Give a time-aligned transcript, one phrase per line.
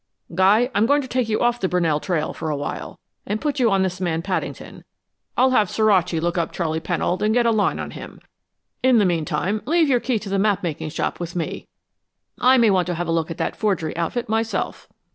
[0.33, 3.59] Guy, I'm going to take you off the Brunell trail for a while, and put
[3.59, 4.83] you on this man Paddington.
[5.37, 8.19] I'll have Suraci look up Charley Pennold and get a line on him.
[8.81, 11.67] In the meantime, leave your key to the map making shop with me.
[12.39, 14.87] I may want to have a look at that forgery outfit myself."